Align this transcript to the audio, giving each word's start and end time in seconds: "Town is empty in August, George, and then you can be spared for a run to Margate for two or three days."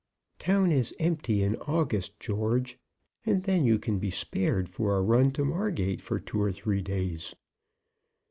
"Town 0.39 0.71
is 0.71 0.95
empty 0.99 1.43
in 1.43 1.57
August, 1.57 2.19
George, 2.19 2.79
and 3.23 3.43
then 3.43 3.65
you 3.65 3.77
can 3.77 3.99
be 3.99 4.09
spared 4.09 4.67
for 4.67 4.97
a 4.97 5.01
run 5.03 5.29
to 5.33 5.45
Margate 5.45 6.01
for 6.01 6.19
two 6.19 6.41
or 6.41 6.51
three 6.51 6.81
days." 6.81 7.35